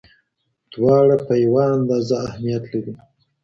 [0.73, 2.93] دواړه په یوه اندازه اهمیت لري.